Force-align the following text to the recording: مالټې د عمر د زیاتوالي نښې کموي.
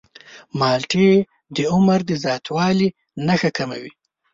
مالټې 0.59 1.09
د 1.55 1.57
عمر 1.73 1.99
د 2.09 2.11
زیاتوالي 2.23 2.87
نښې 3.25 3.51
کموي. 3.57 3.91